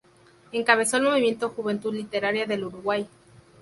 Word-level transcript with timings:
Encabezó 0.51 0.97
el 0.97 1.03
movimiento 1.03 1.49
"Juventud 1.49 1.93
Literaria 1.93 2.47
del 2.47 2.63
Uruguay". 2.63 3.07